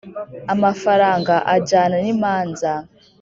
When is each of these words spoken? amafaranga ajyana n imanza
amafaranga 0.53 1.33
ajyana 1.55 1.97
n 2.03 2.05
imanza 2.13 2.71